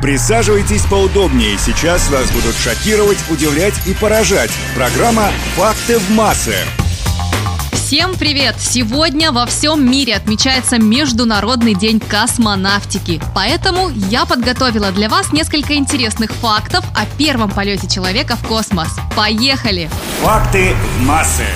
Присаживайтесь 0.00 0.82
поудобнее. 0.82 1.58
Сейчас 1.58 2.08
вас 2.10 2.30
будут 2.30 2.54
шокировать, 2.56 3.18
удивлять 3.30 3.74
и 3.86 3.94
поражать. 3.94 4.50
Программа 4.74 5.30
«Факты 5.56 5.98
в 5.98 6.10
массы». 6.10 6.54
Всем 7.72 8.14
привет! 8.14 8.56
Сегодня 8.60 9.32
во 9.32 9.46
всем 9.46 9.90
мире 9.90 10.14
отмечается 10.14 10.78
Международный 10.78 11.74
день 11.74 12.00
космонавтики. 12.00 13.20
Поэтому 13.34 13.88
я 14.10 14.26
подготовила 14.26 14.92
для 14.92 15.08
вас 15.08 15.32
несколько 15.32 15.74
интересных 15.74 16.30
фактов 16.32 16.84
о 16.94 17.06
первом 17.16 17.50
полете 17.50 17.88
человека 17.88 18.36
в 18.36 18.46
космос. 18.46 18.88
Поехали! 19.16 19.90
Факты 20.20 20.74
в 20.98 21.06
массы. 21.06 21.46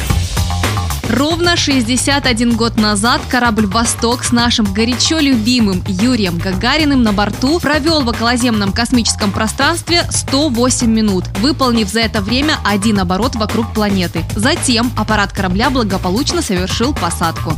Ровно 1.08 1.56
61 1.56 2.56
год 2.56 2.76
назад 2.76 3.20
корабль 3.28 3.66
«Восток» 3.66 4.24
с 4.24 4.32
нашим 4.32 4.72
горячо 4.72 5.18
любимым 5.18 5.82
Юрием 5.86 6.38
Гагариным 6.38 7.02
на 7.02 7.12
борту 7.12 7.60
провел 7.60 8.02
в 8.02 8.08
околоземном 8.08 8.72
космическом 8.72 9.32
пространстве 9.32 10.04
108 10.10 10.86
минут, 10.90 11.24
выполнив 11.38 11.88
за 11.88 12.00
это 12.00 12.20
время 12.20 12.56
один 12.64 13.00
оборот 13.00 13.34
вокруг 13.34 13.72
планеты. 13.74 14.24
Затем 14.36 14.90
аппарат 14.96 15.32
корабля 15.32 15.70
благополучно 15.70 16.40
совершил 16.40 16.94
посадку. 16.94 17.54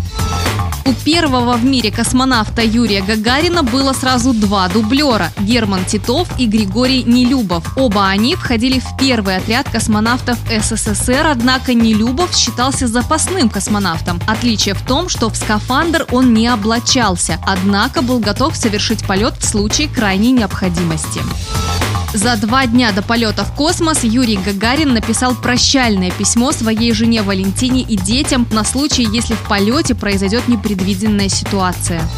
У 0.86 0.92
первого 0.92 1.56
в 1.56 1.64
мире 1.64 1.90
космонавта 1.90 2.62
Юрия 2.62 3.00
Гагарина 3.00 3.62
было 3.62 3.94
сразу 3.94 4.34
два 4.34 4.68
дублера– 4.68 5.32
Герман 5.40 5.84
Титов 5.86 6.28
и 6.38 6.46
Григорий 6.46 7.02
Нелюбов. 7.04 7.76
Оба 7.76 8.08
они 8.08 8.34
входили 8.34 8.80
в 8.80 8.96
первый 8.98 9.36
отряд 9.36 9.66
космонавтов 9.70 10.38
СССР, 10.50 11.26
однако 11.26 11.72
Нелюбов 11.72 12.36
считался 12.36 12.86
запасным 12.86 13.48
космонавтом. 13.48 14.20
Отличие 14.26 14.74
в 14.74 14.82
том, 14.82 15.08
что 15.08 15.30
в 15.30 15.36
скафандр 15.36 16.06
он 16.12 16.34
не 16.34 16.48
облачался, 16.48 17.38
однако 17.46 18.02
был 18.02 18.18
готов 18.18 18.54
совершить 18.54 19.06
полет 19.06 19.34
в 19.38 19.44
случае 19.44 19.88
крайней 19.88 20.32
необходимости. 20.32 21.22
За 22.14 22.36
два 22.36 22.64
дня 22.68 22.92
до 22.92 23.02
полета 23.02 23.42
в 23.42 23.52
космос 23.56 24.04
Юрий 24.04 24.36
Гагарин 24.36 24.94
написал 24.94 25.34
прощальное 25.34 26.12
письмо 26.12 26.52
своей 26.52 26.92
жене 26.92 27.22
Валентине 27.22 27.82
и 27.82 27.96
детям 27.96 28.46
на 28.52 28.62
случай, 28.62 29.02
если 29.02 29.34
в 29.34 29.40
полете 29.48 29.96
произойдет 29.96 30.46
непредвиденная 30.46 31.28
ситуация. 31.28 32.08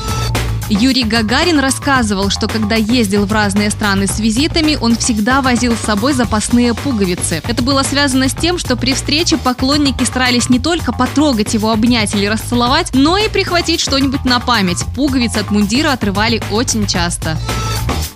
Юрий 0.69 1.05
Гагарин 1.05 1.61
рассказывал, 1.61 2.29
что 2.29 2.47
когда 2.47 2.75
ездил 2.75 3.25
в 3.25 3.33
разные 3.33 3.71
страны 3.71 4.07
с 4.07 4.21
визитами, 4.21 4.77
он 4.79 4.97
всегда 4.97 5.41
возил 5.41 5.75
с 5.75 5.87
собой 5.87 6.13
запасные 6.13 6.75
пуговицы. 6.75 7.41
Это 7.49 7.63
было 7.63 7.83
связано 7.83 8.29
с 8.29 8.35
тем, 8.35 8.59
что 8.59 8.77
при 8.77 8.93
встрече 8.93 9.39
поклонники 9.39 10.05
старались 10.05 10.51
не 10.51 10.59
только 10.59 10.93
потрогать 10.93 11.55
его, 11.55 11.71
обнять 11.71 12.15
или 12.15 12.27
расцеловать, 12.27 12.91
но 12.93 13.17
и 13.17 13.31
прихватить 13.31 13.81
что-нибудь 13.81 14.27
на 14.27 14.41
память. 14.41 14.85
Пуговицы 14.95 15.39
от 15.39 15.51
мундира 15.51 15.93
отрывали 15.93 16.43
очень 16.51 16.87
часто. 16.87 17.39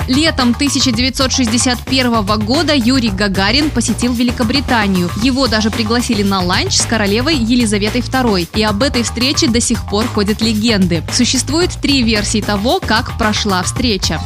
Летом 0.09 0.51
1961 0.51 2.25
года 2.45 2.75
Юрий 2.75 3.11
Гагарин 3.11 3.71
посетил 3.71 4.13
Великобританию. 4.13 5.11
Его 5.23 5.47
даже 5.47 5.71
пригласили 5.71 6.23
на 6.23 6.41
ланч 6.41 6.75
с 6.75 6.85
королевой 6.85 7.37
Елизаветой 7.37 8.01
II. 8.01 8.49
И 8.55 8.63
об 8.63 8.83
этой 8.83 9.03
встрече 9.03 9.49
до 9.49 9.61
сих 9.61 9.87
пор 9.89 10.07
ходят 10.07 10.41
легенды. 10.41 11.03
Существует 11.13 11.71
три 11.81 12.03
версии 12.03 12.41
того, 12.41 12.81
как 12.81 13.17
прошла 13.19 13.63
встреча. 13.63 14.21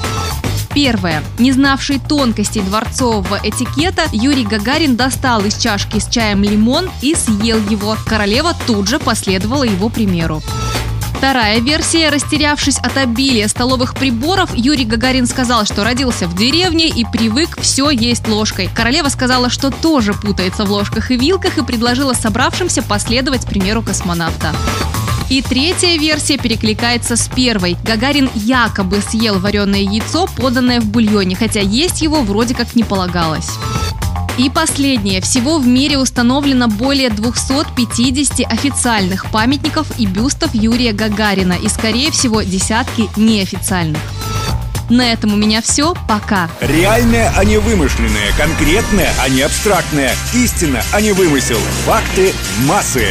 Первое. 0.74 1.22
Не 1.38 1.52
знавший 1.52 2.00
тонкостей 2.00 2.60
дворцового 2.60 3.38
этикета, 3.44 4.06
Юрий 4.12 4.44
Гагарин 4.44 4.96
достал 4.96 5.44
из 5.44 5.56
чашки 5.56 6.00
с 6.00 6.08
чаем 6.08 6.42
лимон 6.42 6.90
и 7.00 7.14
съел 7.14 7.58
его. 7.68 7.96
Королева 8.06 8.56
тут 8.66 8.88
же 8.88 8.98
последовала 8.98 9.62
его 9.62 9.88
примеру. 9.88 10.42
Вторая 11.24 11.58
версия. 11.58 12.10
Растерявшись 12.10 12.76
от 12.76 12.98
обилия 12.98 13.48
столовых 13.48 13.94
приборов, 13.94 14.50
Юрий 14.54 14.84
Гагарин 14.84 15.26
сказал, 15.26 15.64
что 15.64 15.82
родился 15.82 16.28
в 16.28 16.36
деревне 16.36 16.88
и 16.88 17.06
привык 17.06 17.58
все 17.62 17.88
есть 17.88 18.28
ложкой. 18.28 18.68
Королева 18.74 19.08
сказала, 19.08 19.48
что 19.48 19.70
тоже 19.70 20.12
путается 20.12 20.66
в 20.66 20.70
ложках 20.70 21.10
и 21.10 21.16
вилках 21.16 21.56
и 21.56 21.64
предложила 21.64 22.12
собравшимся 22.12 22.82
последовать 22.82 23.46
примеру 23.46 23.80
космонавта. 23.80 24.54
И 25.30 25.40
третья 25.40 25.96
версия 25.98 26.36
перекликается 26.36 27.16
с 27.16 27.26
первой. 27.28 27.78
Гагарин 27.82 28.28
якобы 28.34 29.00
съел 29.00 29.38
вареное 29.38 29.80
яйцо, 29.80 30.28
поданное 30.36 30.82
в 30.82 30.84
бульоне, 30.84 31.36
хотя 31.36 31.60
есть 31.60 32.02
его 32.02 32.20
вроде 32.20 32.54
как 32.54 32.76
не 32.76 32.84
полагалось. 32.84 33.48
И 34.36 34.50
последнее. 34.50 35.20
Всего 35.20 35.58
в 35.58 35.66
мире 35.66 35.96
установлено 35.98 36.66
более 36.66 37.08
250 37.08 38.40
официальных 38.50 39.30
памятников 39.30 39.86
и 39.98 40.06
бюстов 40.06 40.54
Юрия 40.54 40.92
Гагарина 40.92 41.52
и, 41.52 41.68
скорее 41.68 42.10
всего, 42.10 42.42
десятки 42.42 43.08
неофициальных. 43.16 44.00
На 44.90 45.12
этом 45.12 45.32
у 45.32 45.36
меня 45.36 45.62
все. 45.62 45.94
Пока. 46.08 46.50
Реальное, 46.60 47.32
а 47.36 47.44
не 47.44 47.58
вымышленное. 47.58 48.32
Конкретное, 48.36 49.12
а 49.20 49.28
не 49.28 49.42
абстрактное. 49.42 50.14
Истина, 50.34 50.82
а 50.92 51.00
не 51.00 51.12
вымысел. 51.12 51.58
Факты 51.86 52.32
массы. 52.66 53.06